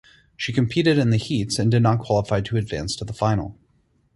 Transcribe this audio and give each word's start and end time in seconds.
She 0.35 0.51
competed 0.51 0.97
in 0.97 1.11
the 1.11 1.17
heats 1.17 1.59
and 1.59 1.69
did 1.69 1.83
not 1.83 1.99
qualify 1.99 2.41
to 2.41 2.57
advance 2.57 2.95
to 2.95 3.05
the 3.05 3.13
final. 3.13 3.55